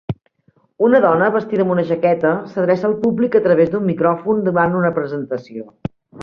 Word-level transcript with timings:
Una 0.85 1.01
dona, 1.03 1.27
vestida 1.35 1.65
amb 1.65 1.73
una 1.75 1.83
jaqueta, 1.89 2.31
s'adreça 2.53 2.87
al 2.89 2.97
públic 3.03 3.37
a 3.41 3.43
través 3.49 3.71
d'un 3.75 3.87
micròfon 3.91 4.43
durant 4.49 4.75
una 4.81 4.93
presentació. 4.99 5.69